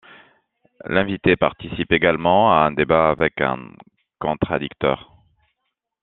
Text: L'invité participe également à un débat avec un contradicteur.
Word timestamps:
L'invité 0.85 1.35
participe 1.35 1.91
également 1.91 2.51
à 2.51 2.65
un 2.65 2.71
débat 2.71 3.11
avec 3.11 3.39
un 3.39 3.59
contradicteur. 4.17 5.15